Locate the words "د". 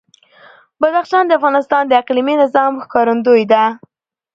1.27-1.31, 1.87-1.91